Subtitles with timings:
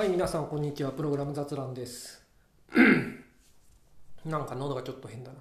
[0.00, 0.92] はい、皆さん、こんにちは。
[0.92, 2.24] プログラム雑談です。
[4.24, 5.36] なんか喉がちょっと変だな。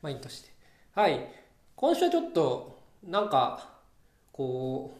[0.00, 0.50] まあ、いいとして。
[0.94, 1.28] はい。
[1.74, 3.70] 今週はちょっと、なんか、
[4.30, 4.94] こ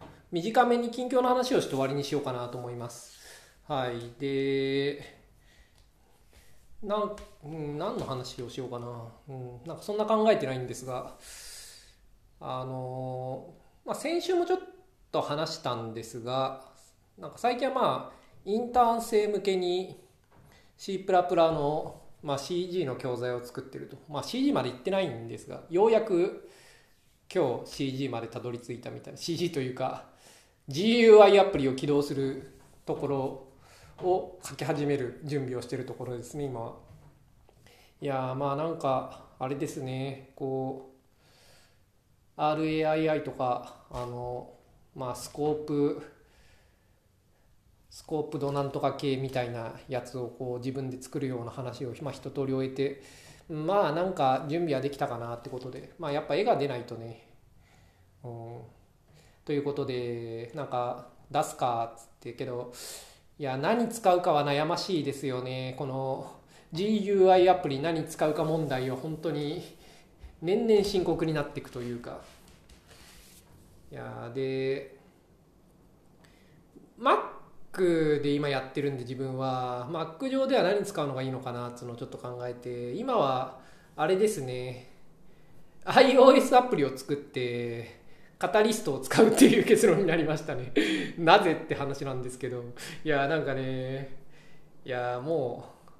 [0.00, 3.16] う、短めに近況の話をして終わりにしようかなと思います。
[3.68, 4.10] はい。
[4.18, 5.04] で、
[6.82, 7.14] なん、
[7.44, 8.88] うん、何の話をしようかな。
[9.28, 11.14] うん、なんかそんな考えてないんですが、
[12.40, 13.54] あの、
[13.86, 14.58] まあ、先週もちょっ
[15.12, 16.64] と話したんですが、
[17.16, 20.00] なんか最近はまあ、インターン生向けに
[20.76, 23.96] C++ の、まあ、CG の教材を作ってると。
[24.08, 26.50] まあ、CG まで行ってないんですが、ようやく
[27.32, 29.18] 今日 CG までたどり着いたみたいな。
[29.18, 30.06] CG というか、
[30.68, 33.48] GUI アプリを起動するところ
[34.06, 36.76] を書き始める準備をしてるところですね、今。
[38.00, 40.94] いやー、まあなんか、あれですね、こ
[42.36, 44.52] う、RAII とか、あの、
[44.94, 46.11] まあスコープ、
[47.92, 53.02] スコープドなんとか系みたいなやつをこう自分で作るような話を、まあ、一通り終えて
[53.50, 57.28] まあなんか準備はできたかなってことでまあやっぱ絵が出ないとね、
[58.24, 58.60] うん、
[59.44, 62.72] ということでなんか出すかっつってけど
[63.38, 65.74] いや何使うかは悩ましいですよね。
[65.76, 66.32] この
[66.72, 69.76] GUI アプリ何使うか問題は本当に
[70.40, 72.20] 年々深刻になっていくというか。
[73.90, 74.96] いやで
[76.98, 77.31] Mac
[77.72, 83.58] Mac で今やってるんで自分は Mac 上では何使うのがいいのかなっていうのをちょっと考えて今は
[83.96, 84.90] あれですね
[85.84, 88.00] iOS アプリを作って
[88.38, 90.72] カタリストを使うっていう結論になりましたね。
[91.16, 92.64] なぜって話なんですけど
[93.04, 94.16] いやなんかね
[94.84, 95.90] いやもう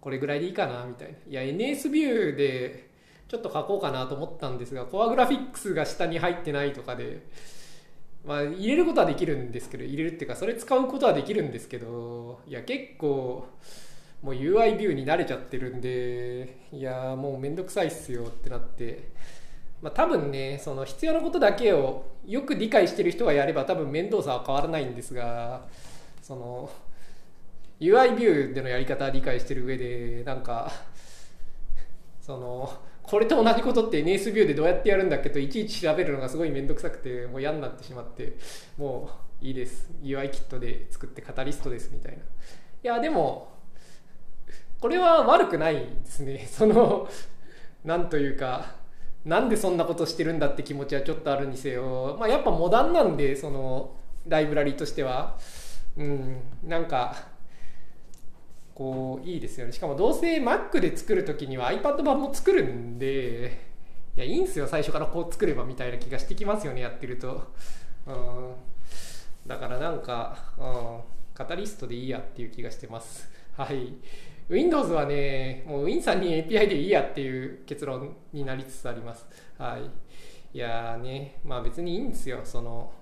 [0.00, 1.18] これぐらいでいいかなみたいな。
[1.28, 2.88] いや NS ビューで
[3.28, 7.26] ちょっと書こうかなと思ったんですがコアグラフィックスが下に入ってないとかで
[8.24, 13.46] まあ、入れることはできるんですけど入れるっていうかそれ使うことはできるんですけどいや結構
[14.22, 19.10] もう UI ビューに慣れちゃってるんでいやもうめんどくさいっすよってなって、
[19.80, 25.66] まあ、多分ねその必要なことだけをよく理解してる人がやれば多分面倒さは変わらないんですが
[26.20, 26.70] その
[27.80, 30.72] UI ビューでのやり方は理解してる上でなんか
[32.20, 32.72] その
[33.08, 38.36] これと同じことって NS ビューでどうやってやるんだっけといちいち調べるのがすごい面倒くさくてもう嫌になってしまって
[38.76, 39.10] も
[39.42, 39.90] ういいです。
[40.02, 42.20] UI キットで作ってカタリストですみたいない
[42.82, 43.52] やでも
[44.78, 46.46] これは悪くないですね。
[46.52, 47.08] その
[47.84, 48.74] なんというか
[49.24, 55.38] なんでそんなことしてるんだって気持ちはちょっとあるにせよ、まあ、やっぱモダンなんでそのライブラリとしては。
[55.96, 57.37] うんなんか
[58.78, 59.72] こういいですよね。
[59.72, 63.66] しかもどうせ Mac で作る時には iPad 版も作るんで
[64.16, 67.52] いやいいんすよ最初からこう作ればみたいな気がしてきますよねやってると、
[68.06, 68.54] うん、
[69.48, 71.00] だからなんか、うん、
[71.34, 73.28] カタリストでいいやっていう気がしてます。
[73.56, 73.94] はい。
[74.48, 79.26] Windows はねもう Win さんに API でいいやっていう結論になりつつあります。
[79.58, 80.56] はい。
[80.56, 81.40] いやーね。
[81.44, 82.92] まあ別にいいんですよその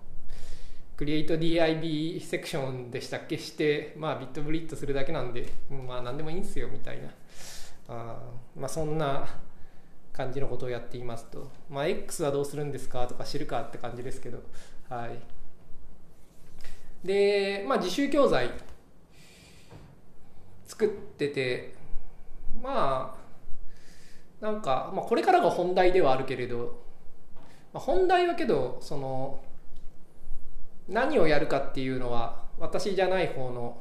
[0.97, 3.37] クリエイト DIB セクションでしたっけ？
[3.37, 7.11] して、まあ、ビットブリットするだけなんで、まあ、何でもいいんですよみたいな。
[7.89, 8.19] あ
[8.57, 9.27] まあそんな
[10.13, 13.07] 感じのことをやっていますと、まあ、X はどうするんですか？
[13.07, 14.39] とか知るかって感じですけど。
[14.89, 15.19] はい。
[17.07, 18.51] で、まあ、自習教材
[20.67, 21.75] 作ってて
[22.63, 23.15] ま
[24.41, 26.83] あなんか、まあ、これからが本題ではあるけれど、
[27.75, 29.41] まあ、本題はけどその
[30.89, 33.79] 何をやるかっていうのは私じゃない方の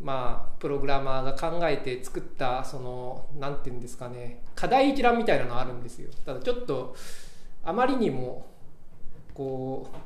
[0.00, 6.10] まあプログラマーが考えて作ったその何て言うんですかね課題一覧みたいなのあるんですよ。
[6.24, 6.96] ただちょっと
[7.64, 8.46] あまりにも
[9.34, 9.96] こう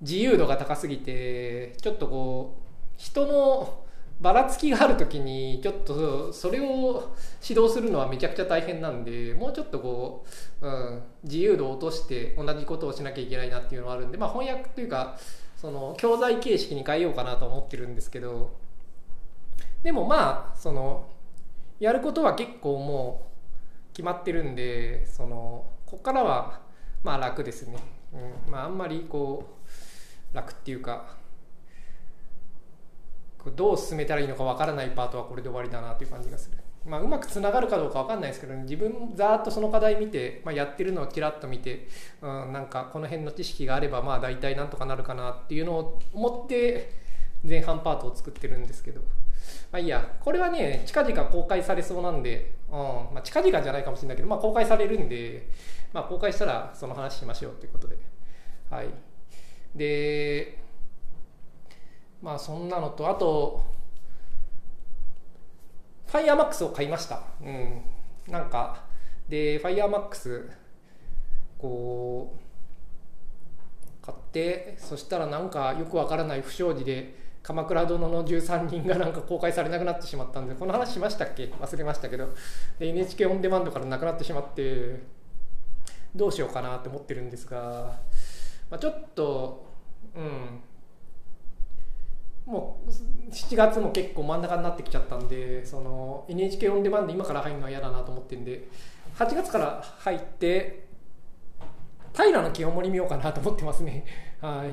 [0.00, 2.62] 自由度が高すぎてちょっとこう
[2.96, 3.84] 人の
[4.20, 10.26] ばらつきがある時にちょっとそれを指導するのはめちゃくちゃ大変なんでもうちょっとこ
[10.60, 15.18] う、うん、自由度を落として同じことをしなきゃいけないなっていうのはあるんで、まあ、翻訳というか
[15.56, 18.50] その教材形式に変えようかなと思ってるんですけど
[19.82, 21.08] でもまあその
[21.78, 23.26] やることは結構も
[23.90, 26.60] う決まってるんでそのここからは
[27.02, 27.78] まあ楽ですね、
[28.12, 29.56] うんまあ、あんまりこ
[30.32, 31.16] う楽っていうか
[33.56, 36.58] どう進めたらいいのかわからないパートはこれで終わりだなという感じがする。
[36.84, 41.88] まあ、うまくつながるかどうかわかんないですけど、自分ざーっとその課題見て、まあ、やってるのをちらっと見て、
[42.22, 46.92] うん、なんかこの辺の知識があればまあ大体なんとかなるかなっていうのを思って
[47.46, 49.00] 前半パートを作ってるんですけど、
[49.72, 55.48] まあいいや、これはね、近々公開されそうなんで、うんまあ、近々じゃないかもしれないけど、まあ、公開されるんで、
[55.92, 57.98] まあ、公開したらその話しましょうということで。
[58.70, 58.88] はい。
[59.74, 60.58] で、
[62.22, 63.64] まあそんなのとあと
[66.06, 67.22] ファイアーマックスを買いました。
[67.42, 67.82] うん。
[68.28, 68.84] なんか
[69.28, 70.48] でファイアーマックス
[71.58, 72.36] こ
[74.02, 81.44] う買ってそしたらなんかよくわからない不祥事で鎌倉殿の13人がなんか公開されなくなってしまったんでこの話しましたっけ？
[81.44, 82.28] 忘れましたけど。
[82.78, 85.00] で NHK オンデマンドからなくなってしまって
[86.14, 88.00] どうしようかなって思ってるんですが、
[88.68, 89.64] まあ、ちょっと
[90.14, 90.60] うん。
[92.46, 92.90] もう
[93.30, 98.68] 7月も結構真ん中になってきちゃったんでその NHK オンデマンド今から入るのは嫌だなと思ってんで
[99.16, 100.90] 8月から入って
[102.14, 104.04] 平の清盛見ようかなと思ってますね。
[104.40, 104.66] は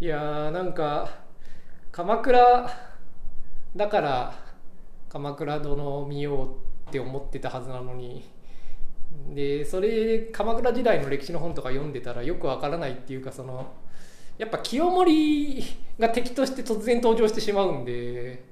[0.00, 0.04] い。
[0.04, 1.08] いやーなんか
[1.90, 2.70] 鎌倉
[3.76, 4.34] だから
[5.08, 8.30] 鎌倉殿を見ようって思ってたはずなのに。
[9.32, 13.72] でそれ鎌倉時代の歴史の本とか読んでたらよくわからないっていうかその
[14.38, 15.62] やっぱ清盛
[15.98, 18.44] が敵として突然登場してしまうんで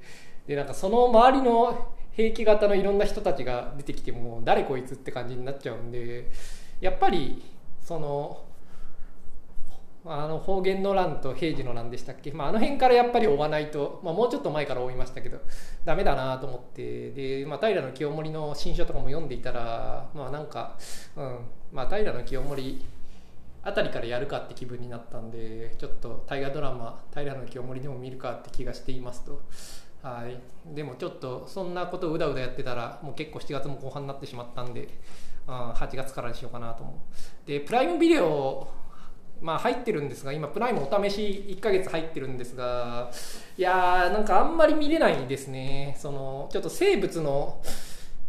[0.47, 6.31] でなんかその周りの兵器型のいろんな人たちが出てきても誰こいつって感じになっちゃうんで
[6.81, 7.43] やっぱり
[7.81, 8.45] その
[10.05, 15.39] あの方言の乱と平時の乱でしたっけ、まあ、あの辺からやっぱり追わないと、まあ、もうちょっと前から追いましたけど
[15.85, 20.77] ダメだなと思ってで、まあ、平清盛の新書とかも読んでいたらまあなんか、
[21.17, 21.39] うん
[21.71, 22.85] まあ、平清盛
[23.65, 29.41] あたりからやるかって気分になったんでちょっと大河ドラマ「平清盛」でも見るかって気がしていますと。
[30.03, 34.89] はい、でもちょっとそんなことをうだうだやってたらもう結構7月も後半になってしまったんで、
[35.47, 37.47] うん、8月からにしようかなと思う。
[37.47, 38.67] でプライムビデオ
[39.41, 43.11] まあ入ってるんですが今プライムお試し1ヶ月入ってるんですが
[43.57, 45.97] いやーなんかあんまり見れないですね。
[46.01, 47.61] そのちょっと生物の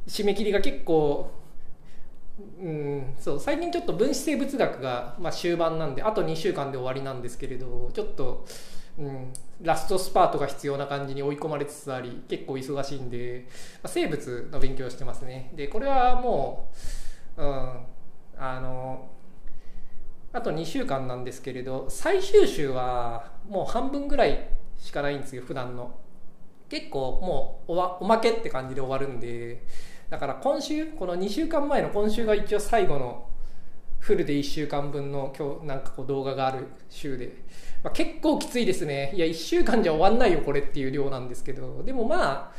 [0.07, 1.31] 締め切りが結構
[2.60, 8.45] うん、そう最近ちょっと分子生物学が、まあ、終盤なんであと2週間で終わりなんですけれどちょっと、
[8.98, 13.48] うん、ラストスパートが必要な感じに追い込まれつつあり結構忙しいんで、
[13.81, 15.51] まあ、生物の勉強をしてますね。
[15.56, 16.69] でこれはも
[17.38, 17.86] う、うん、
[18.38, 19.10] あの
[20.31, 24.48] あと2週間なんですけれど最終週はもう半分ぐらい
[24.78, 26.00] しかないんですよ普段の。
[26.69, 29.63] 結構もうおまけって感じで終わるんで
[30.13, 33.25] だから今週この2週間前の今週が一応最後の
[33.98, 37.38] フルで1週間分の今日なんかこう動画がある週で、
[37.83, 39.12] まあ、結構きついですね。
[39.15, 41.81] いや1週間じゃ終わんないよこれっていう量なんですけど。
[41.83, 42.51] でもまあ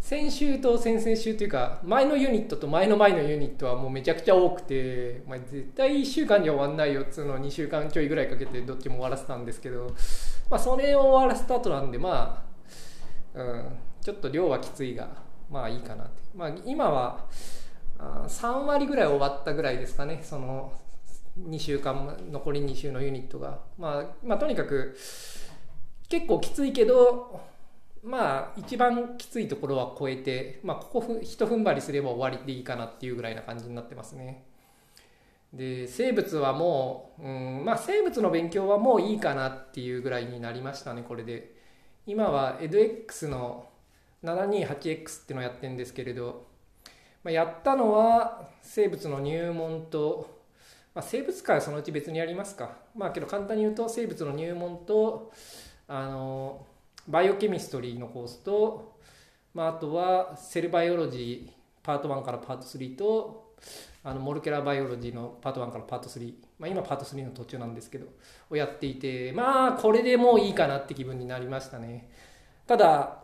[0.00, 9.94] 先週と先々週というか前のユニットと前の前のユニットはもうめちゃくちゃ多くて、まあ、絶対1週間じゃ終わんないよっつうのを2週間ちょいぐらいかけてどっちも終わらせたんですけど、
[10.48, 12.42] まあ、それを終わらせた後なんでま
[13.34, 15.23] あ、うん、ちょっと量はきついが。
[15.50, 17.26] まあいいかなって、まあ、今は
[17.98, 20.20] 3割ぐらい終わったぐらいですかね。
[20.22, 20.72] その
[21.38, 24.96] 2週間残り2週のユニットが、まあ、まあとにかく
[26.08, 27.40] 結構きついけど
[28.04, 34.44] まあ一番きついところは超えて、まあ、ここひと踏ん張りすれば終わりでいいかなっていうぐらいな感じになってますね。
[35.52, 37.28] で生物はもう、う
[37.60, 41.54] んまあ、生物の勉強はもういいかなっていうぐらいになりましたねこれで。
[42.06, 43.66] 今は EdX の
[44.24, 46.46] 728X っていうのをやってるんですけれど、
[47.22, 50.42] まあ、やったのは生物の入門と、
[50.94, 52.78] まあ、生物界はそのうち別にやりますか。
[52.96, 55.32] まあけど簡単に言うと生物の入門と
[55.86, 56.66] あの
[57.06, 58.98] バイオケミストリーのコースと、
[59.52, 63.54] まあ、あとはセルバイオロジーパート1からパート3と
[64.02, 68.06] あのモルケラーバイオロジーのパート1からパート3、まあ、今パート3の途中なんですけど
[68.50, 72.10] をやっていてまあこれでもういいかなって気分になりましたね。
[72.66, 73.23] ただ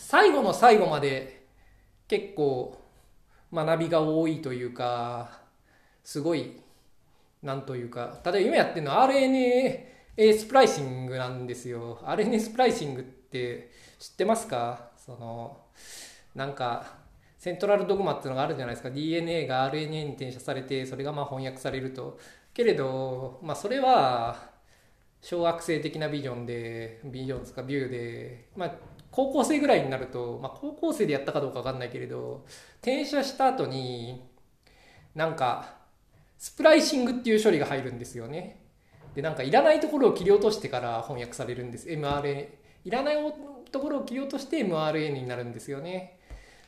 [0.00, 1.46] 最後の最後まで
[2.06, 2.80] 結構
[3.52, 5.40] 学びが多いというか
[6.04, 6.60] すごい
[7.42, 11.98] なんというか例えば今やってるのは RNA スプライシングなんですよ。
[12.04, 14.90] RNA スプライシングって知ってますか？
[14.96, 15.64] その
[16.34, 16.86] なんか
[17.36, 18.90] セントラルドグマっていうのがあるじゃないですか。
[18.90, 22.18] DNA が RNA に転写されてそれがまあ翻訳されると。
[22.54, 24.50] けれど、まあ、それは
[25.22, 27.62] 小学生的なビジョンでビジョンですか？
[27.62, 28.74] ビューで、まあ、
[29.10, 32.44] 高校生ぐらいになると、まあ、高校生でやったかどうか分かんないけれど
[32.80, 34.22] 転写した後に
[35.14, 35.78] なんか
[36.38, 38.64] スプライシングっていう処理が入るんですよね。
[39.14, 41.88] でなんかいらないところを切り落としてから翻訳されるんです。
[41.88, 42.46] MRA
[42.84, 43.16] いらない
[43.72, 46.20] ところを切り落として MRA になるんですよね。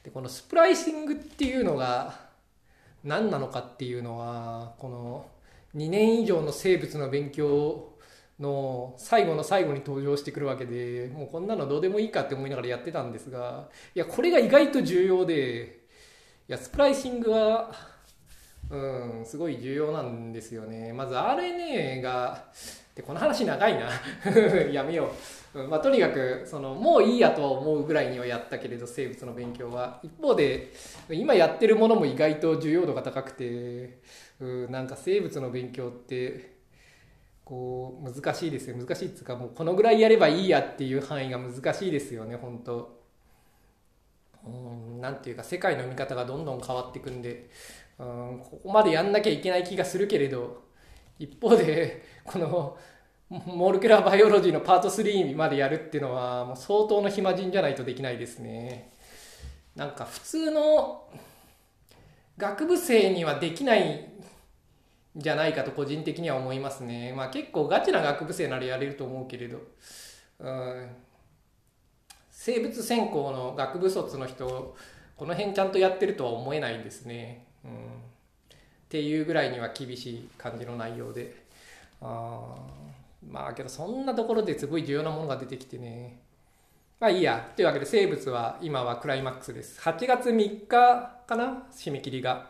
[0.03, 2.31] でこのスプライシングっていうのが
[3.05, 5.27] 何なのかっていうのはこの
[5.77, 7.90] 2年以上の生物の勉強を
[8.41, 15.81] の最後の最後に登場してくるわけでもうこんなのどうでもいいかって思いながらやってたんですがいやこれが意外と重要で
[16.49, 17.71] いやスプライシングは
[18.71, 20.93] うん、すごい重要なんですよね。
[20.93, 22.45] まず RNA が
[22.95, 23.91] でこの話長いな。
[24.71, 25.11] やめよ
[25.55, 29.99] う、うんまあ、とにかくそのもういいやと思うぐらいにはやったけれど生物の勉強は。
[30.05, 30.73] 一方で
[31.11, 33.99] 今やってるものも意外と重要度が高くて、
[34.39, 36.60] うん、なんか生物の勉強って
[37.51, 38.77] こう難しいですよ。
[38.77, 43.01] 難しいっつうかもうこのぐらいやればいいやっていう範囲が難しいですよね本当。
[44.47, 44.49] う
[44.97, 47.51] んなんていうか世界の見方がどんどん変わっていくんで、
[47.99, 48.07] うん、
[48.39, 50.71] ここまでやんなきゃいけない気がするけれど。
[51.21, 52.79] 一方で この
[53.29, 58.93] molecular biology のパート3までやるっていうのはもう相当の暇人じゃないとできないですね。
[59.77, 61.09] なんか普通の
[62.39, 64.09] 学部生にはできない
[65.17, 67.13] じゃないかと個人的には思いますね。
[67.17, 69.59] まあ結構ガチな学部生ならやれると思うけれど。
[70.39, 70.91] うん。
[72.31, 74.75] 生物専攻の学部卒の人
[75.15, 77.75] この辺ちゃんとやってるとは思えないんですね、うん、っ
[78.89, 81.35] ていうぐらいには厳しい感じの内容で。
[82.01, 82.57] あ
[83.31, 86.23] まあけどそんなところですごい重要なものが出てきてね。
[86.99, 87.51] まあいいや。
[87.55, 89.79] というわけで生物は今はクライマックスです。
[89.83, 91.67] 8月3日かな？
[91.71, 92.49] 締め切りが。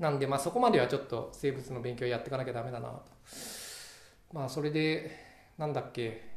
[0.00, 3.04] なんでまあそこまではちょっと生物の勉強やっていかなきゃダメだなと
[4.32, 5.12] まあそれで
[5.56, 6.30] なんだっけ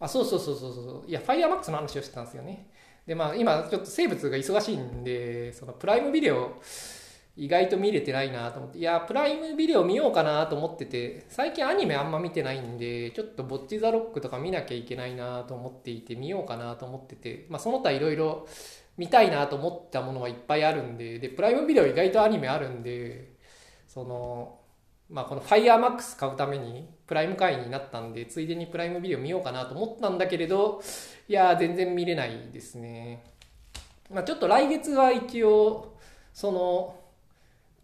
[0.00, 1.10] あ、そうそうそうそうそう。
[1.10, 2.66] いや、ファイヤーマックスの話をしてたんですよね。
[3.06, 6.54] で、まあ、今、ちょっと生物が忙しいんで、そのプライムビデオ、
[7.36, 18.46] 意外と見れてないなと思って、いや、プライムビデオ見ようかなと思ってて、最近アニメあんま見てないんで、ちょっとボッチザロックとか見なきゃいけないなと思っていて、見ようかなと思ってて、まあ、その他いろいろ
[18.96, 23.34] 見たいなと思ったものはいっぱいあるんで、で、プライムビデオ意外とアニメあるんで、
[23.86, 24.60] その、
[25.10, 30.80] まあ、この FireMax 買うためにプライム会員になったんでついでにプライムビデオ見ようかなと思ったんだけれど
[31.28, 33.24] いや全然見れないですね、
[34.08, 35.96] まあ、ちょっと来月は一応
[36.32, 36.96] その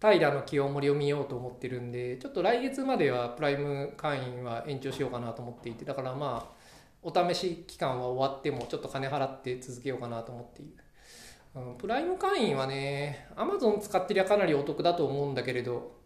[0.00, 6.56] 平の清盛を見ようと思ってるんでちょっと来月まではプライム会員は延長しようかなと思っていてだからまあ
[7.02, 10.74] お試し期間は終わってもちょっと金払って続けようかなと思っている、
[11.78, 15.96] プライム会員はね Amazon 使ってりゃかなりお得だと思うんだけれど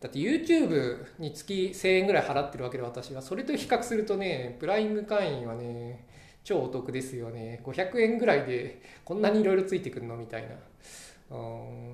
[0.00, 3.22] だって YouTube に月1000円ぐらい払ってるわけで私は。
[3.22, 6.06] それと比較するとねプライム会員はね
[6.42, 7.60] 超お得ですよね。
[7.64, 10.48] 500円ぐらいでこんなにいろいろついてくるのみたい
[11.30, 11.36] な。
[11.36, 11.40] う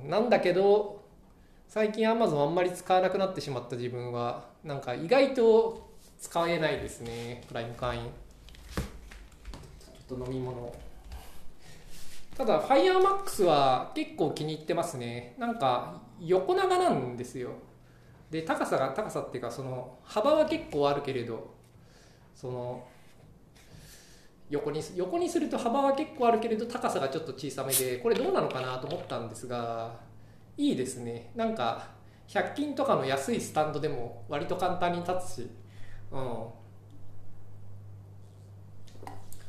[0.06, 1.02] んなんだけど
[1.68, 8.04] 最近 Amazon あんまり使わなくなってしまった自分はなんか意外と使えないですねプライム会員。
[8.04, 10.72] ちょっと飲み物
[12.38, 15.34] ただ FireMax は結構気に入ってますね。
[15.38, 17.50] なんか横長なんですよ。
[18.30, 21.52] で高さが高さっていうかその幅は結構あるけれど
[22.36, 22.86] その
[24.48, 29.98] 横に横にすると幅は結構あるけれど高さがちょっと小さめでこれどうなのかなと思ったんですが
[30.56, 31.32] いいですね。
[31.34, 31.88] なんか
[32.28, 35.50] 100均とかの安いスタンドでも割と簡単に立つし、
[36.12, 36.44] うん、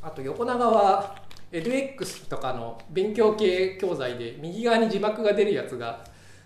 [0.02, 6.04] あと横長は edX とかの勉強系教材で右側に字幕が出るやつが、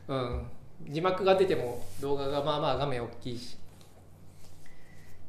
[0.07, 0.48] うん、
[0.88, 3.57] 字幕が出ても動画がまあまあ画面大きいし。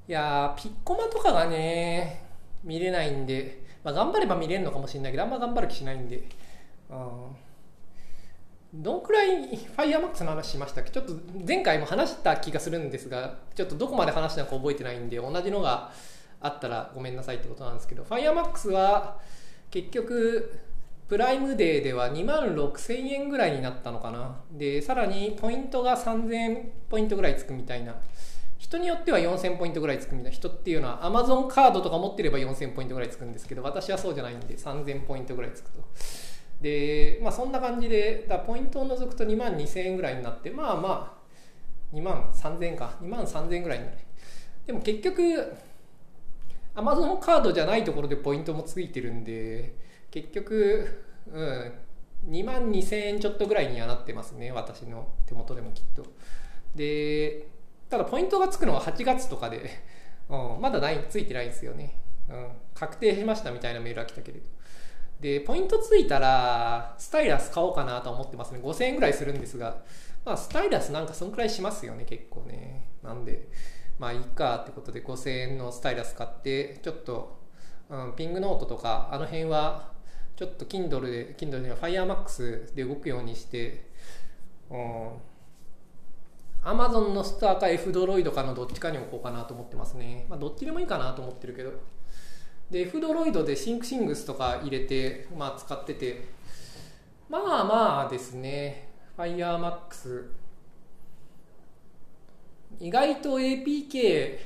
[0.06, 2.22] いやピッコマとかがね
[2.62, 6.28] 見れないんで、まあ、頑張れば見れるのかもしれないけどあんま頑張る気しないんで、
[6.90, 11.14] うん、どんくらいファイアマックスの話しましたっけちょっと
[11.46, 15.90] 前回も話した気がするんですがちょっとどこまで話したのか覚えてないんで同じのが
[16.40, 19.18] あったらごめんなさいってことなんですけどファイアマックスは
[19.74, 20.54] 結局
[21.08, 24.36] プライムデーでは2万6000円ぐらいになったのかな。
[24.52, 27.96] でさらにポイントが3000ポイントぐらいつくみたいな。
[28.56, 30.36] 人によっては4000ポイントぐらいつくみたいな。
[30.36, 35.80] 人っていうのは Amazon カードとか持ってれば4000ポイントぐらいつくんですけど私はそうじゃないんで3000ポイントぐらいつくと。
[36.60, 41.18] でまあそんな感じでだポイントを除くと2万2000円ぐらいになってまあま
[41.92, 42.96] あ2万3000円か。
[43.02, 43.86] 2万3000円ぐらいに。
[43.86, 43.98] なる
[44.66, 45.52] でも結局
[46.74, 49.76] Amazon カードじゃないところでポイントもついてるんで
[50.10, 51.72] 結局、うん、
[52.28, 56.04] 2万2000円ちょっとぐらいにはなってますね私の手元でもきっと。
[56.74, 57.48] で
[57.88, 59.70] ただポイントがつくのは8月とかで、
[60.28, 61.96] うん、まだないついてないんですよね、
[62.28, 64.46] うん、確定しましたみたいなメールが来たけれど。
[65.20, 68.60] でポイントついたらスタイラス買おうかなと思ってますね。
[68.60, 69.78] 5000円ぐらいするんですが
[70.24, 72.88] まあスタイラスなんかそんくらいしますよね結構ね。
[73.02, 73.48] なんで
[73.98, 77.38] まあいいかってことで5000円のスタイラス買ってちょっと、
[77.88, 79.92] うん、ピングノートとかあの辺は
[80.36, 83.88] ちょっと Kindle で Kindle では FireMax で動くようにして
[84.70, 85.08] うん
[86.64, 91.72] Amazon のスターか F ドロイドかのどっちかに置こうかなと思ってますね、まあ、どっちでもいいかなと思ってるけど。
[92.70, 96.28] で F ドロイドでシンクシングスとか入れて、まあ、使ってて。
[97.28, 98.88] まあまあですね。
[99.18, 100.30] FireMax
[102.80, 104.38] 意外と APK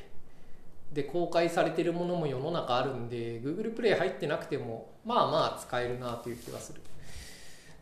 [0.93, 6.81] で公開されてるものも世の中あるんで Google プレイ入ってなくてもまあまあ使えるなという気がする、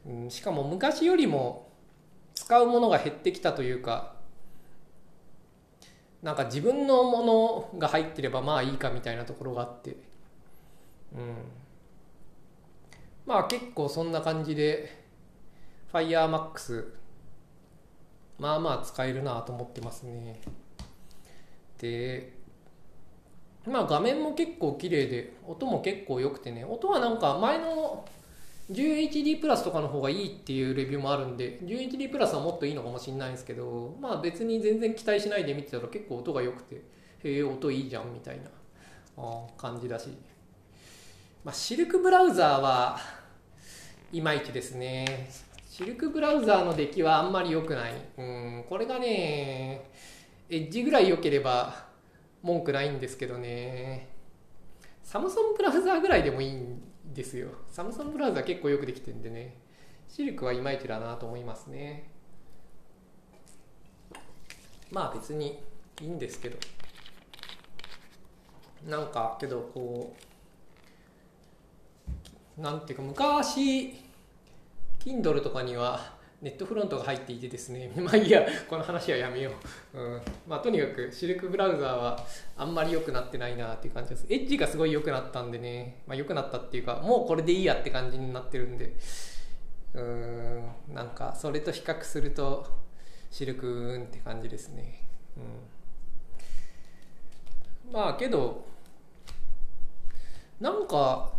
[0.06, 1.68] うん、しかも昔よりも
[2.34, 4.16] 使うものが減ってきたというか
[6.22, 9.96] なんか自分のものが入ってればまあいいかみたいなところがあって。
[11.14, 11.34] うん。
[13.26, 15.04] まあ結構そんな感じで
[15.92, 16.84] FireMax
[18.38, 20.40] まあまあ使えるなと思ってますね。
[21.78, 22.32] で
[23.66, 28.04] まあ画面も結構綺麗で音も結構良くてね音はなんか前の
[28.70, 36.76] 10HD プラスとかの方がいいっていうレビューもあるんで 10HD プラスはもっといいのかもしれないんですけどまあ別に全然期待しないで見てたら結構音が良くて
[37.24, 38.50] へえ音いいじゃんみたいな
[39.56, 40.10] 感じだし。
[41.46, 42.98] まあシルクブラウザーは
[44.12, 45.30] いまいちですね。
[45.76, 47.92] シルクブラウザーの出来はあんまり良くない。
[48.16, 49.90] うんこれがね
[50.48, 51.88] エッジぐらい良ければ
[52.40, 54.08] 文句ないんですけどね。
[55.02, 56.80] サムソンブラウザーぐらいでもいいん
[57.12, 57.48] ですよ。
[57.70, 59.54] サムソンブラウザー結構よくできてるんでね。
[60.08, 62.08] シルクはいまいちだなと思いますね。
[64.90, 65.62] まあ別に
[66.00, 66.56] いいんですけど。
[68.88, 70.16] なんかけどこ
[72.56, 74.05] うなんていうか昔
[75.06, 79.52] Kindle とかにはネットフロントが入っていてですね、 まあいいや、この話はやめよ
[79.94, 79.98] う。
[79.98, 80.22] うん。
[80.48, 84.26] まあとにかく、シルクブラウザーはあんまり良くなってないなっていう感じです。
[84.28, 88.96] エッジがすごい良くなったんでね、まあ良くなったっていうか、もうこれでいいやって感じになってるんで、
[89.94, 92.66] うーん、なんかそれと比較すると、
[93.30, 95.08] シルクーンって感じですね。
[97.86, 97.92] うん。
[97.92, 98.66] まあけど、
[100.60, 101.32] なんか、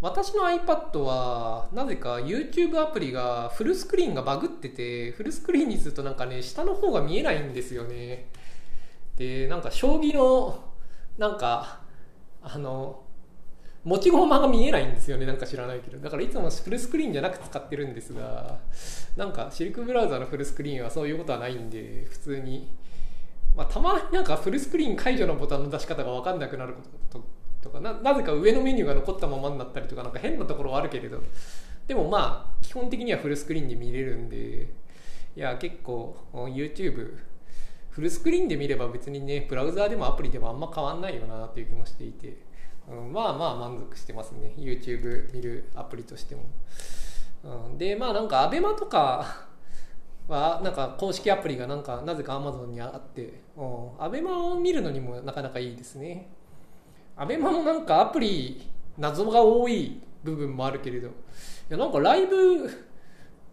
[0.00, 8.28] 私の iPad はなぜか YouTube アプリがフルスクリーンがバグっててフルスクリーンにするとなんかね下の方が見えないんですよね。
[9.16, 10.62] でなんか将棋の
[11.16, 11.80] なんか
[12.42, 13.02] あの
[13.84, 15.24] 持ち駒が見えないんですよね。
[15.24, 15.98] なんか知らないけど。
[15.98, 18.58] だからいつもフルスクリーンじゃなく使ってるんですが
[19.16, 22.68] なんかシルクブラウザのフルスクリーンはそういうことはないんで普通に。
[23.56, 27.24] まあ、たまになんかフルスクリーン解除のボタンの出し方が分かんなくなること
[27.66, 31.20] とかななぜか上のメニューが残ったままになったりとかなんか変なところはあるけれど。
[31.86, 34.86] でもまあ基本的にはフルスクリーンで見れるんで。
[35.36, 37.18] いや結構 YouTube
[37.90, 42.38] フルスクリーンで見れば別にねブラウザーでもアプリでもあんま変わんないよなっていう気もしていて、
[42.88, 44.54] うん、まあまあ満足してますね。
[44.56, 46.44] YouTube 見るアプリとしても、
[47.44, 49.46] うん、でまあなんか ABEMA とか
[50.26, 56.30] はなんか公式アプリがなんかなぜか Amazon にあって、うん、ABEMA を見るのにもなかなかいいですね。
[57.16, 61.08] アベマもなんかアプリ謎が多い部分もあるけれど。
[61.08, 61.12] い
[61.70, 62.86] やなんかライブ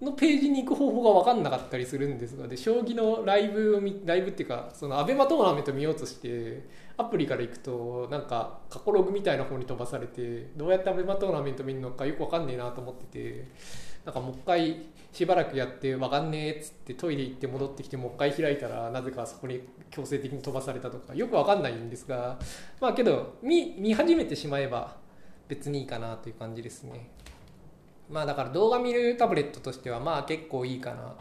[0.04, 13.48] のページに行く方法が分かんなかったりするんですがで将棋のライブを見ライブっていうかそのアベマトーナメント見ようとしてアプリから行くとなんか過去ログみたいな方に飛ばされてどうやってアベマトーナメント見るのかよく分かんねえなと思ってて
[14.06, 19.62] なんかもう一回しばらくやって分かんねえっつってトイレ行って戻ってきてもう一回開いたらなぜかそこに
[19.92, 22.40] 強制的に飛ばされたとかよく分かんないんですが
[22.82, 24.98] まあけど見見始めてしまえば
[25.48, 27.12] 別にいいかなという感じですね。
[28.10, 31.16] まあだから動画見るタブレットとしてはまあ結構いいかな。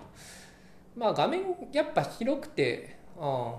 [0.97, 1.43] まあ画面
[1.73, 3.55] やっぱ広くてうん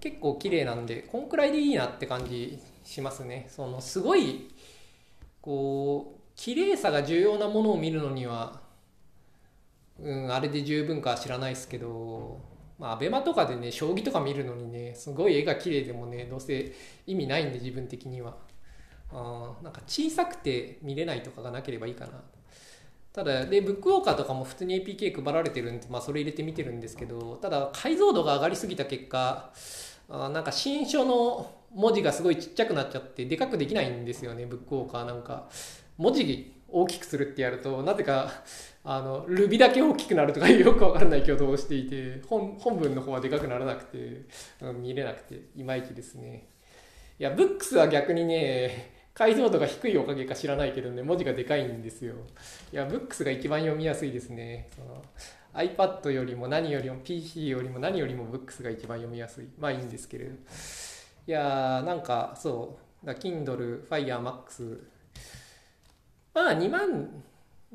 [0.00, 3.46] 結構綺麗なんでこんくらいでいいなって感じしますね。
[3.48, 4.50] そのすごい
[5.40, 8.64] こう綺麗さが重要なものを見るのには
[10.00, 12.40] うん、あれで十分か知らないですけど、
[12.78, 16.72] まあ、アベマとかでね、将棋とか見るのにね、すごい絵が綺麗でもね、どうせ
[17.06, 18.36] 意味ないんで、自分的には。
[19.12, 22.12] あなんか小さくて見れないとかがなければいいかな。
[23.12, 29.52] ただ、で、ブックウォーカーとかも普通に APK 配られてるんで、まあ、それ入れて見てるんですけど、ただ、解像度が上がりすぎた結果、
[30.08, 35.48] あなんか新書の文字がすごいちっちゃくなっちゃって、でかくできないんですよね、ブックウォーカーなんか。
[35.96, 38.30] 文字大きくするってやると、なぜか、
[38.82, 44.22] あの、ルビだけ大きくなるとか よくわからない挙動をしていて、本本文の方はでかくならなくて、
[44.74, 46.48] 見れなくて、いまいちですね。
[47.18, 52.14] いや、ブックスは逆にね、解像度が低いおかげか知らないけどね、文字がでかいんですよ。
[52.72, 54.68] いや、ブックスが一番読みやすいですね。
[54.74, 55.04] その
[55.54, 59.46] iPad よりも何よりも PC よりも何よりもブックスが一番読みやすい。
[59.56, 60.32] まあいいんですけれど。
[60.32, 62.76] いやー、なんかそ
[63.06, 64.80] う、Kindle Fire Max
[66.34, 67.22] まあ2万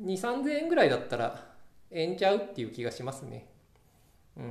[0.00, 1.50] 2、3000円ぐらいだったら
[1.90, 3.46] えんちゃうっていう気がしますね。
[4.36, 4.44] うん。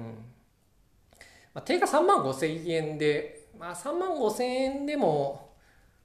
[1.54, 5.54] まあ、定価3万5千円で、まあ3万5千円でも、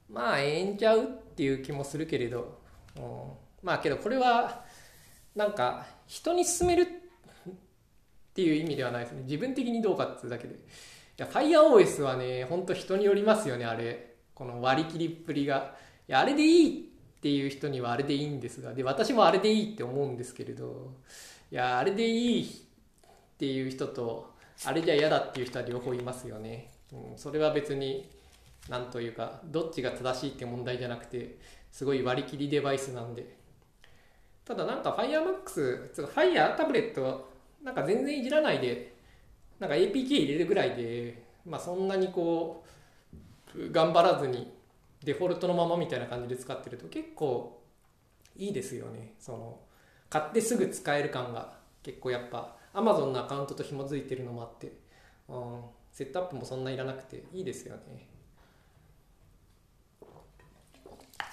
[0.09, 2.61] まあええんちゃうっていう気もするけれど、
[2.97, 3.03] うん、
[3.63, 4.65] まあけどこれは、
[5.35, 6.87] なんか人に勧めるっ
[8.35, 9.23] ていう意味ではないですね。
[9.25, 10.55] 自分的にどうかっていうだけで。
[10.55, 10.59] い
[11.17, 14.15] や FireOS はねほんと人によりますよねあれ。
[14.35, 15.77] この割り切りっぷりが。
[16.09, 16.94] いやあれでいい
[17.25, 20.93] っていう人にはあれでいいんですがで私もあれでいいって思うんですけれど
[21.51, 22.47] いやあれでいいっ
[23.39, 24.35] ていう人と
[24.67, 28.11] あれじゃ嫌だっていう人は両方いますよね、うん、それは別に
[28.69, 31.39] 何というかどっちが正しいって問題じゃなくて
[31.73, 33.39] すごい割り切りデバイスなんで。
[34.45, 37.33] ただなんか FireMax つか Fire タブレット
[37.63, 38.93] なんか全然いじらないで
[39.59, 42.63] なんか APK 入れるぐらいでまあそんなにこ
[43.57, 44.53] う頑張らずに
[45.05, 47.63] デフォルトのままみたいな感じで使ってると結構
[48.37, 49.15] いいですよね。
[49.19, 49.61] その
[50.11, 54.73] 買ってすぐ使える感が結構やっぱ Amazon のアカウントと紐づいてるのもあって、
[55.29, 55.61] うん、
[55.93, 58.09] セットアップもそんないらなくていいですよね。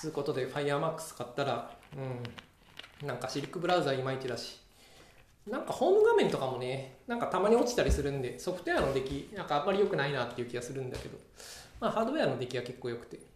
[0.02, 4.60] つうことで FireMax 買ったらうんなんかシルクブラウザいまいちだし
[5.48, 11.18] なんかホーム画面とかもねなんかたまに落ちたりするんでソフトウェアの出来なんかあんまり良くないなっていう気がするんだけど
[11.80, 13.31] まあハードウェアの出来は結構良くて。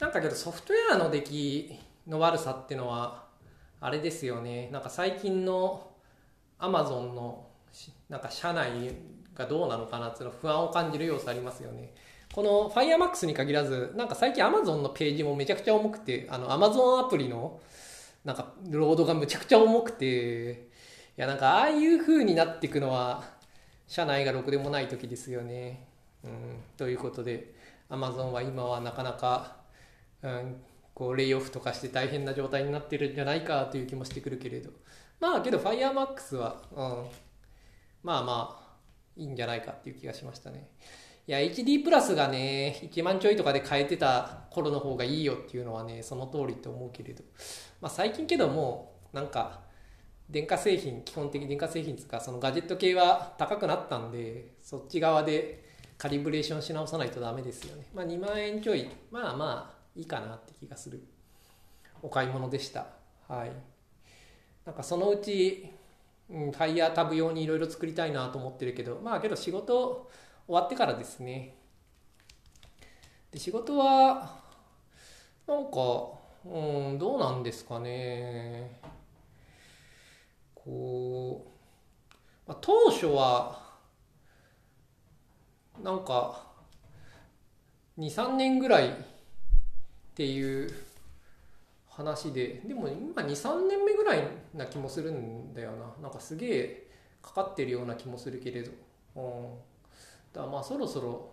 [0.00, 3.24] なんかけどソフトウェアの出来の悪さってのは
[3.80, 5.90] あれですよねなんか最近の
[6.58, 7.46] アマゾンの
[8.08, 8.94] なんか社内
[9.34, 11.92] がどうなのかなっていうの不安を感じる要素ありますよね
[12.32, 17.60] この FireMax に限らずなんか最近 Amazon のページもめちゃくちゃ重くてあの Amazon アプリの
[18.24, 20.56] なんかロードがむちゃくちゃ重くてい
[21.16, 23.22] やなんかああいう風になっていくのは
[23.86, 25.84] 社内がろくでもない時ですよね。
[26.22, 26.30] うん、
[26.76, 27.52] ということで
[27.90, 29.56] Amazon は今はなかなか、
[30.22, 30.56] うん、
[30.94, 34.70] こうレイオフとかして大変な状態になってるんじゃないかという気もしてくるけれど。
[35.20, 37.06] まあけど FireMax は、うん、
[38.02, 38.70] まあまあ
[39.16, 40.70] いいんじゃないかっていう気がしましたね。
[41.26, 47.22] いや HD プラスがね1万ちょいとかで買えてた頃の方がいいよっていうのはねその通りと思うけれど、
[47.80, 49.60] まあ、最近けどもなんか
[50.28, 57.86] 電化製品基本的電化製品つかそのガジェット系は高くなったんでそっち側でカリブレーションし直さないとダメですよね。
[57.94, 58.88] まあ2万円ちょい。
[59.10, 61.02] まあまあいいかなって気がする。
[62.02, 62.86] お買い物でした。
[63.28, 63.52] はい。
[64.64, 65.70] なんかそのうち、
[66.30, 70.08] うん、ファイヤタブ用にいろいろ作りたいなと思ってるけどまあけど仕事
[70.46, 71.54] 終わってからですね。
[73.30, 74.40] で仕事は
[75.46, 76.12] なんか、
[76.46, 78.80] うん、どうなんですかね。
[80.54, 81.46] こ
[82.46, 83.60] う、まあ、当初は
[85.82, 86.46] なんか
[87.98, 89.09] 23年ぐらい
[90.20, 90.70] っていう
[91.88, 94.22] 話ででも今23年目ぐらい
[94.54, 95.86] な気もするんだよな。
[96.02, 96.90] なんかすげえ
[97.22, 98.70] かかってるような気もするけれど、
[99.16, 99.22] うん、
[100.34, 101.30] だからまあそろそろ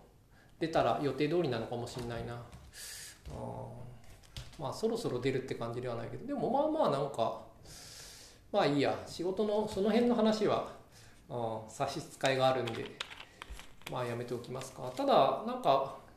[0.58, 2.40] 出たら予定通りなのかもしれないな、うん、
[4.58, 6.26] まあそろそろ出るって感じではないけど。
[6.26, 7.42] でもまあまあなんか
[8.50, 8.98] まあいいや。
[9.06, 10.66] 仕事のその辺の話は、
[11.28, 12.86] うん、差し支えがあるんで
[13.92, 14.90] まあやめておきますか。
[14.96, 16.07] ただなんか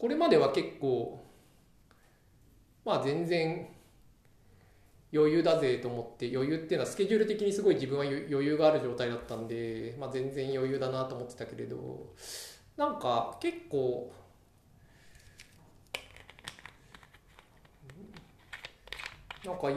[0.00, 1.22] これまでは結構
[2.86, 3.68] まあ全然
[5.12, 12.14] 余裕だぜと思って余裕っていうのはスケジュール的にすごい自分は余裕がある状態だったんで、まあ、全然余裕だなと思ってたけれど
[12.78, 14.10] なんか結構
[19.44, 19.68] なんか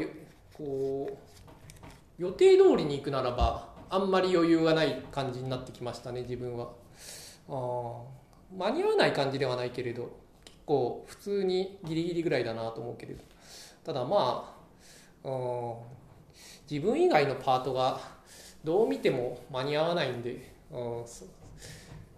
[0.54, 6.72] こう予定通りに行くならばあんまり余裕がない感じになってきましたね自分は。
[7.50, 8.23] あ
[8.58, 13.24] 間に合わない感じではないけれど結構普通にギリギリぐらいだなと思うけれど。
[13.84, 14.56] ただま
[15.24, 15.76] あ、うん、
[16.70, 18.00] 自分以外のパートが
[18.63, 21.26] どう見ても間に合わないんで、うん、そ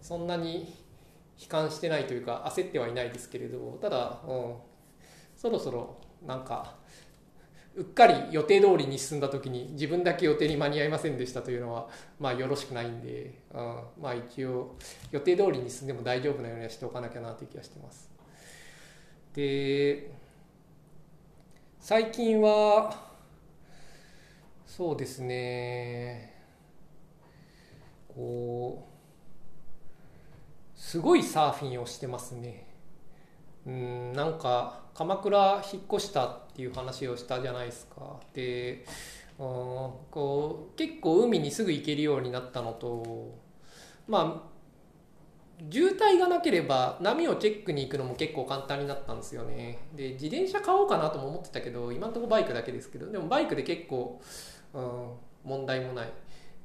[0.02, 0.72] そんなに
[1.40, 4.56] 悲観してないというか焦ってはいないですけれどただ、うん、
[5.36, 6.76] そろそろなんか
[7.76, 11.88] うっかり予定通りに進んだ時に自分だけ予定に間に合いませんでしたというのは
[12.20, 14.76] まあよろしくないんで、うん、まあ一応
[15.12, 18.10] 予定通りに進んでも大丈夫なようにはしておかなきゃなという気がしてます。
[19.34, 20.10] で
[21.82, 23.06] 最近は
[24.66, 26.34] そうですね
[28.08, 32.68] こうすごいサーフィンをしてますね
[33.68, 38.18] うんなんか鎌倉引っ越したっていう話をしたじゃないですか。
[38.34, 38.86] で
[39.38, 43.38] こう結構海にすぐ行けるようになったのと
[44.08, 44.56] まあ
[45.70, 49.80] 渋滞がなければ波をチェックに行くのも結構簡単になったんですよね。
[49.94, 54.22] で自転車買おうかなとも思ってたけど今のとこバイクだけですけどでもバイクで結構、
[54.74, 55.10] うん、
[55.44, 56.10] 問題もない。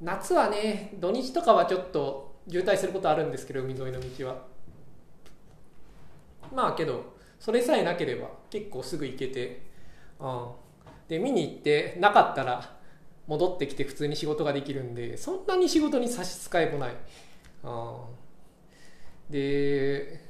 [0.00, 4.44] 夏はね土日とかはちょっと渋滞することあるんですけど海沿いの道は。
[6.54, 9.69] まあけどそれさえなければ結構すぐ行けて、
[10.20, 10.48] うん、
[11.08, 12.76] で見に行ってなかったら
[13.26, 16.94] 戻ってきて普通に仕事ができるんでそんなに仕事に差し支えもない。
[17.64, 18.04] あ
[19.28, 20.20] で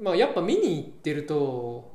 [0.00, 1.94] まあやっぱ見に行ってると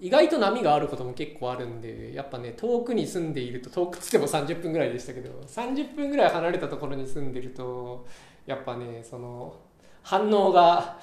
[0.00, 8.06] 意外と波があることも結構あるんでやっぱね遠くに住んでいると遠くつっても30分ぐらいでしたけど30分ぐらい離れたところに住んでると
[8.46, 9.60] やっぱねその
[10.02, 10.98] 反応が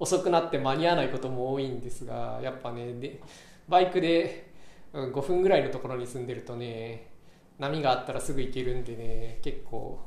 [0.00, 3.20] 遅くなって間に合わないことも多いんですがやっぱねで
[3.68, 4.49] バイクで
[4.92, 7.10] うん5分ぐらいのところに住んでるとね
[7.58, 10.00] 波があったらすぐ行けるんでね結構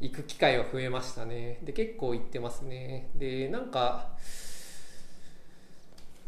[0.00, 1.58] 行く機会は増えましたね。
[1.62, 3.08] で結構行ってますね。
[3.14, 4.16] でなんか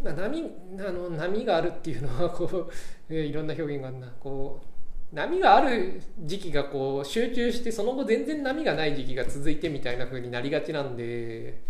[0.03, 0.45] ま、波
[0.79, 2.71] あの波があるっていうのはこう、
[3.15, 4.13] え、いろんな表現があるな。
[4.21, 4.61] こ
[5.13, 11.61] う波がある時期がこう集中してその後全然波がない時期が続いてみたいな風になりがちなんで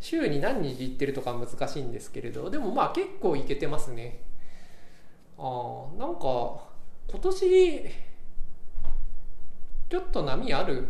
[0.00, 4.22] 週に何日行ってるとか難しいんですけれどでもまあ結構行けてますね。
[5.38, 6.68] ああなんか
[7.08, 7.90] 今年
[9.88, 10.86] ちょっと波ある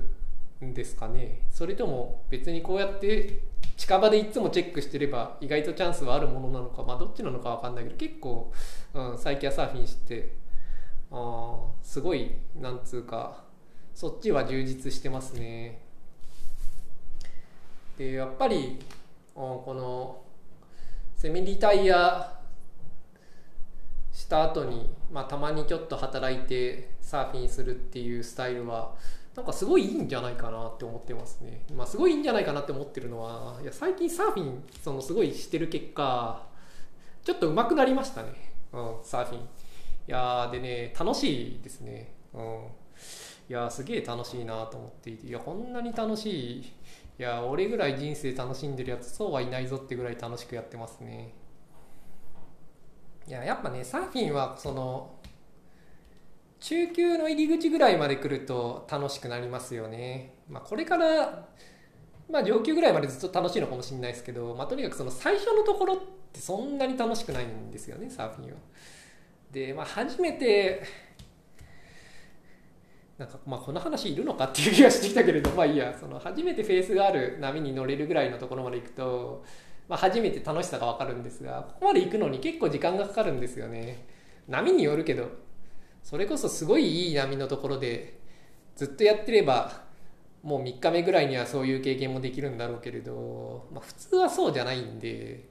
[0.65, 1.43] んですかね。
[1.51, 3.41] それとも別にこうやって
[3.77, 8.53] 近場でいつもチェックしてれば意外とチャンスはあるものなのかまあどっちなのか分かんないけど結構、
[8.95, 10.35] うん、最近はサーフィンして
[11.11, 13.45] あすごいなんつうか
[13.95, 15.83] そっちは充実してますね。
[17.99, 18.79] でやっぱり
[19.35, 20.23] この
[21.17, 22.41] セミリタイヤ
[24.13, 28.95] した後にまあたまにちょっと働いてサーフィンするっていうスタイルは
[29.37, 31.65] なんかすごいいいんじゃないかなって思ってますね。
[31.75, 36.47] まあ、すごいいいんじゃないかなって思ってるのは、いや最近サーフィンそのすごいしてる結果、
[37.25, 38.53] ちょっと上手くなりましたね。
[38.73, 39.41] うん、サーフィン。
[39.41, 39.45] い
[40.09, 42.13] やでね、楽しいですね。
[42.35, 42.67] うん。
[43.49, 46.73] いやすげえ楽しいなと思っていて、いや、こんなに楽しい。
[47.21, 51.35] いや、俺ぐらい人生楽しんでるやつ、そうはいないぞってぐらい楽しくやってますね。
[53.29, 55.19] いや、やっぱね、サーフィンは、その、
[56.61, 60.33] 中級の入り口ぐらいまで来ると楽しくなりますよね。
[60.49, 61.47] まあ、これから、
[62.31, 65.99] まあ、上級ぐらいまでずっと楽しいのかもしれないですけど、まあ、とにかくその最初のところっ
[66.33, 68.57] てそんなに楽しくないんですよね、サーフィンは。
[69.53, 70.83] で、まあ、初めて、
[73.21, 79.45] なんかまあこの話いるのかっていう気がしてきたけれどまあいいやその初めてフェースがある波に乗れるぐらいのところまで行くと、
[79.91, 84.07] まあ、初めて楽しさが分かるんですがここまで行くのに結構時間がかかるんですよね。
[84.49, 85.29] 波によるけど
[86.03, 88.21] それこそすごいいい波のところで
[88.75, 89.83] ずっとやってれば
[90.43, 95.45] もう3日目ぐらいにはそういう経験もできるんだろうけれど、まあ、普通はそうじゃないんで、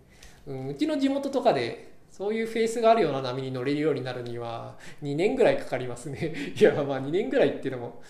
[0.48, 1.89] うん、うちの地元とかで
[2.20, 8.04] そういうフェースがあるような波に乗れるようになるには2年ぐらいかかりますね いやまあ2年ぐらいっていうのも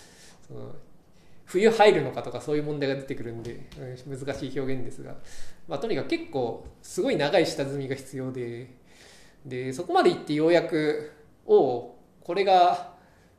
[0.48, 0.74] その
[1.46, 3.68] 冬入るのかとかそういう問題が出てくるんで、
[4.08, 5.16] 難しい表現ですが、
[5.68, 8.68] まあ、とにかく結構すごい長い下積みが必要で
[9.46, 11.12] でそこまで行ってようやく
[11.46, 12.96] おこれが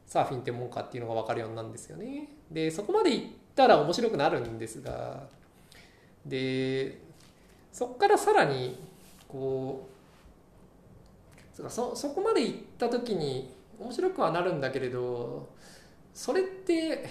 [0.06, 2.28] サーフィンってもんかっていうのが分かるようになるんですよね。
[2.50, 3.22] でそこまでいっ
[3.56, 5.28] たら面白くなるんですが
[6.24, 7.00] で
[7.72, 8.78] そこからさらに
[9.26, 10.00] こう
[11.68, 15.49] そそこまでいった時に面白くはなるんだけれど
[16.14, 17.09] それって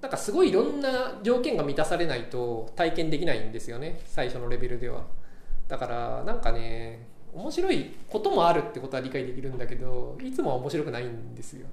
[0.00, 5.04] なんかすごいいろんな条件が満たされないと体験できないんですよね最初のレベルでは。
[5.68, 11.66] だからなんかね面白いこともあるってことは理解できるんだけどいつもは面白くないんですよ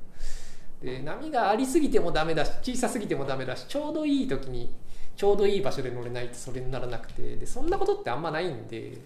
[0.82, 4.74] で波がありすぎてもダメだし小さすぎてもダメだしちょうどいい時に
[5.16, 8.98] ちょうどいい場所で乗れないとそれにならなくてでそんなことってあんまないんで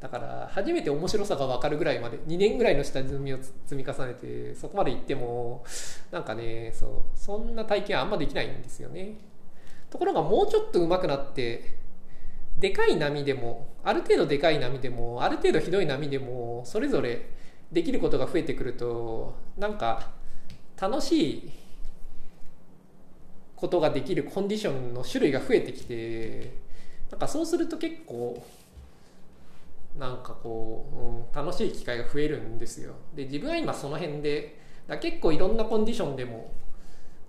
[0.00, 5.64] だから初めて面白さが分かるぐらいまで2年ぐらいの下積みを積み重ねてそこまで行っても
[6.10, 9.14] なんかねそうそんな体験はあんまできないんですよね。
[9.90, 11.76] ところがもうちょっと上手くなって
[12.58, 17.30] でかい波でもある程度でかい波でもある程度ひどい波でもそれぞれ
[17.72, 20.10] できることが増えてくるとなんか
[20.80, 21.52] 楽しい
[23.56, 26.54] ことができるコンディションの種類が増えてきて
[27.10, 28.44] なんかそうすると結構
[29.98, 32.94] なんかこう、うん、楽しい機会が増えるんですよ。
[33.14, 36.52] で自分は今その辺でだ結構いろんなコンディションでも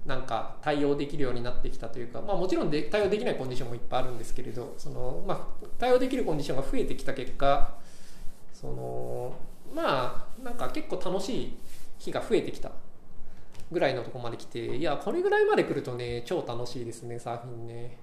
[0.06, 7.76] なんか対応できるようになってきたというか、まあ、もちろんで対応できないコンディションもいっぱいあるんですけれどその、まあ、対応できるコンディションが増えてきた結果
[8.54, 9.36] その
[9.74, 11.58] まあなんか結構楽しい
[11.98, 12.72] 日が増えてきた
[13.72, 17.98] ぐらいのとこまで来ていやこれぐらいまで来るとね超楽しいですねサーフィンね。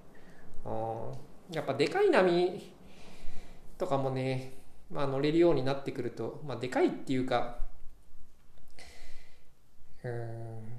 [0.65, 1.13] あ
[1.51, 2.73] やっぱでかい波
[3.79, 4.55] とかもね、
[4.91, 7.59] まあ、乗れるようになってくると、まあ、でかいっていうか
[10.05, 10.73] うん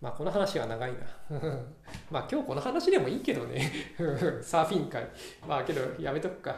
[0.00, 0.98] まあこの話は長いな。
[2.10, 3.70] まあ今日この話でもいいけどね。
[4.40, 5.06] サーフィン会。
[5.46, 6.52] まあけどやめとくか、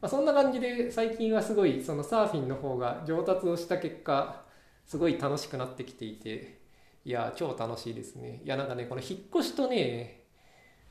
[0.00, 4.44] まあ、そんな感じで最近はすごいそのサーフィンの方が上達をした結果
[4.84, 6.58] すごい楽しくなってきていて
[7.04, 8.40] いや超楽しいですね。
[8.44, 10.24] いやなんかねこの引っ越しとね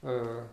[0.02, 0.48] うん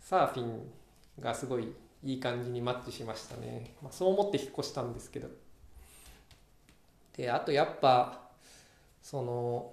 [0.00, 0.72] サーフィン
[1.20, 5.28] がすごいいい感じにマッチしましたね、まあ、そう思って引っ越したんですけど。
[7.16, 8.28] であとやっぱ
[9.02, 9.72] その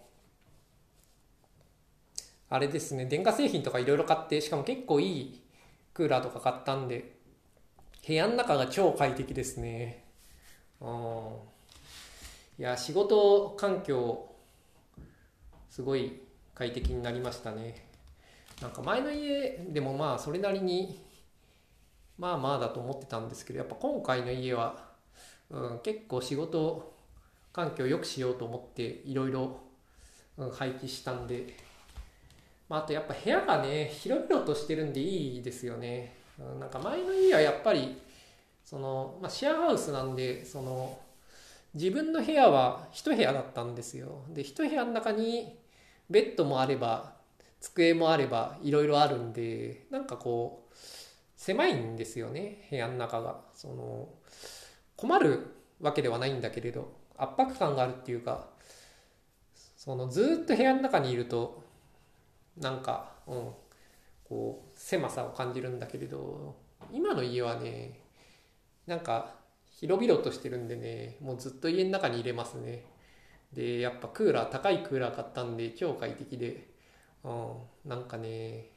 [2.50, 5.42] あれですね電化製品とかいろいろ買ってしかも結構いい
[5.94, 7.14] クーラーとか買ったんで
[8.08, 10.04] 部屋の中が超快適ですね。
[10.82, 11.56] うん
[12.58, 14.32] いや仕事環境
[15.70, 16.22] すごい
[16.54, 17.86] 快適になりましたね。
[18.62, 21.04] なんか前の家でもまあそれなりに
[22.18, 24.86] まあまあだと思ってたんですけどやっぱ今回の家は、
[25.50, 26.94] うん、結構仕事
[27.52, 29.58] 環境を良くしようと思っていろいろ
[30.54, 31.56] 配置したんで、
[32.68, 37.98] まあ、あとやっぱ部屋がね広々としてるんでいいですよね、うん、なんか前の家はやっぱり
[38.66, 40.98] その、まあ、シェアハウスなんでその
[41.74, 44.24] 自分の部屋は一部屋だったんですよ。
[44.30, 45.58] で一部屋の中に
[46.10, 47.14] ベッドもあれば
[47.60, 50.76] 机もあればいろいろあるんでなんかこう
[51.46, 53.40] 狭いんですよね部屋の中が。
[53.54, 54.10] その
[54.96, 55.46] 困る
[55.80, 58.48] わけではないんだけれど圧迫感があるっていうか
[59.78, 61.64] そのずっと部屋の中にいると
[62.58, 63.50] なんか、うん、
[64.28, 66.56] こう狭さを感じるんだけれど
[66.92, 68.00] 今の家はね
[68.88, 69.36] なんか
[69.70, 72.86] 広々としてるんでねもうずっと家の中に入れますね。
[73.54, 76.70] でやっぱクーラー高いクーラー買ったんで超快適で、
[77.24, 77.54] うん、
[77.86, 78.72] なんかね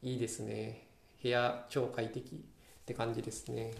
[0.00, 0.87] いいですね。
[1.22, 2.38] 部屋超快適っ
[2.86, 3.72] て感じですね。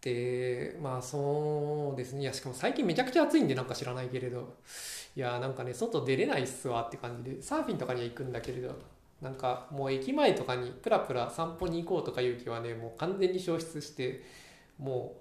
[0.00, 2.22] でまあそうですね。
[2.22, 4.56] いやしかも最近めちゃくちゃ暑いんでなんか知らないけれど。
[5.16, 7.42] いやなんかね外出れないっすわって感じで。
[7.42, 8.74] サーフィンとかには行くんだけれど。
[9.22, 14.22] なんかもう駅前とかにプラプラ散歩に行こうとかいう気はねもう完全に消失して
[14.78, 15.16] も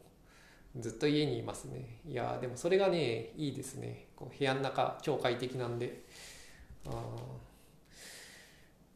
[0.75, 1.99] うずっと家にいますね。
[2.05, 4.07] いやでもそれがねいいですね。
[4.15, 6.01] こう部屋の中超快適なんで。
[6.87, 6.91] あ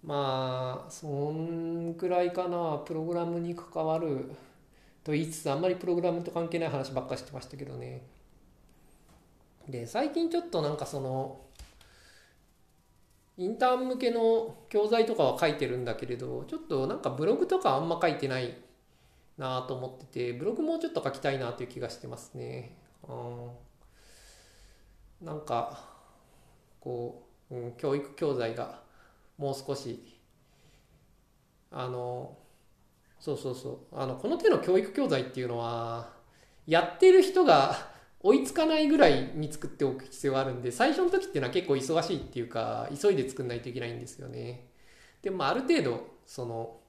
[0.04, 4.32] まあそんくらいかなプログラムに関わる
[5.04, 8.02] と言いつつあんまりプログラムと関係ない話ばっかしてましたけどね。
[9.68, 11.42] で最近ちょっとなんかその
[13.38, 18.58] インターン向けの教材とかは書いてるんだけれどちょっとなんかブログとかあんま書いてない
[19.38, 22.76] なと思っててブログもうちょっと書きたいなという気がしてますね。
[23.08, 23.68] うん
[25.22, 25.86] なんか
[26.80, 28.82] こう、うん、教育教材が
[29.38, 30.14] もう少し。
[31.70, 32.38] あの
[33.20, 34.00] そうそうそう。
[34.00, 36.14] あのこの手の教育教材っていうのは
[36.66, 37.90] やってる人が
[38.22, 44.70] 追いつかないぐらいに作っておく必要があるんで最初の時っていうのは結構忙しいっていうか急いで作んないといけないんですよね。
[45.22, 46.80] でもある程度その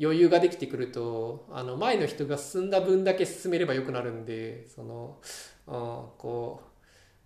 [0.00, 5.18] 余裕ができてくるとあの前の人が進んだ分だけ進めればよくなるんでその、
[5.66, 5.74] うん、
[6.18, 6.62] こ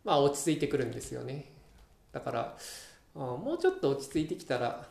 [0.05, 1.53] うまあ落ち着いてくるんですよね。
[2.13, 2.57] だから、
[3.15, 4.87] うん、もうちょっと落ち着いてきたら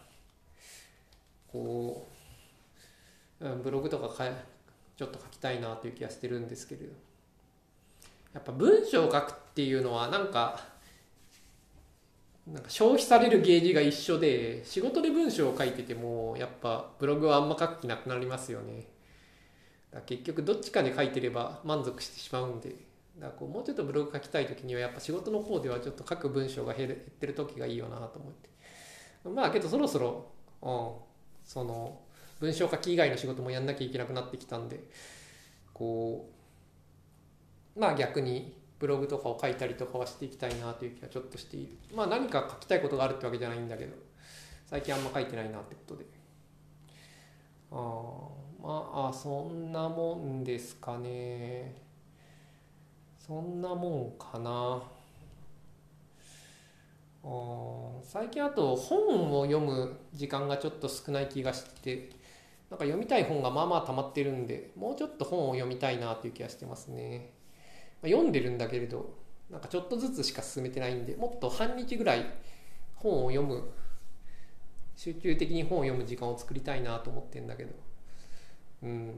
[1.52, 2.08] こ
[3.40, 4.30] う、うん、ブログとかか
[4.96, 7.12] ちょっと書きたいなという気がしてるんですけれど。
[8.34, 10.60] やっぱ文章を書くっていうのはなんか
[12.48, 18.88] なんか消費されるゲージが一緒で仕事で文章を書いててもやっぱブログはあんま書く気なくなりますよね。
[20.06, 22.91] 結局どっちかで書いてれば満足してしまうんで。
[23.18, 28.50] だからこうもうちょっとブログ書きたい時にはやっぱ仕事の方ではちょっと書く文章が減減ってる時がいいよなと思って。
[29.30, 30.92] まあけどそろそろ、うん、
[31.44, 32.00] その
[32.40, 34.80] 文章書き以外の仕事もやんなきゃいけなくなってきたんで
[35.74, 36.28] こ
[37.76, 41.78] うまあ逆にブログとかを書いたりとかはしていきたいなという気はちょっとしている。
[41.96, 43.96] まあ何か書きたいことがあるってわけじゃないんだけど
[44.66, 46.06] 最近あんま書いてないなってことで。
[47.72, 51.91] あまあそんなもんですかね。
[53.32, 54.84] そんなもんかな。
[58.04, 62.10] 最近あと本を読む時間がちょっと少ない気がしてて
[62.70, 67.32] なんか読みたい本がまあまあ溜まってるんでもうちょっと本を読みたいなという気がしてますね、
[68.02, 69.14] まあ、読んでるんだけれど
[69.50, 72.26] なんかちょっとずつしか進めてないんでもっと半日ぐらい
[72.96, 73.72] 本を読む
[74.98, 77.74] 集中的に本を読む時間を作りたいなと思ってんだけど。
[78.84, 79.14] うん。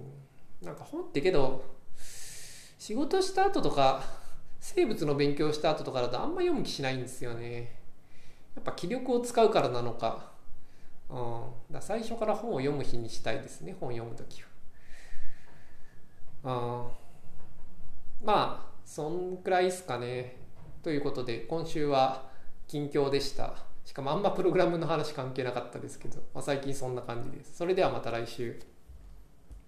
[0.61, 1.63] なんか本ってけど
[2.83, 4.03] 仕事した後とか
[4.59, 7.79] 生物の勉強した後とかだとあんま読む気しないんですよね。
[8.55, 10.31] やっぱ気力を使うからなのか,、
[11.09, 11.17] う
[11.71, 14.43] ん、だ最初から本を読む日にしたいですね本読む時
[16.43, 16.89] は、
[18.21, 20.35] うん、まあそんくらいですかね。
[20.83, 22.29] ということで今週は
[22.67, 23.55] 近況でした。
[23.85, 27.55] しかもあんまプログラムの話関係なかったですけど、まあ、最近そんな感じです。
[27.55, 28.72] それではまた来週。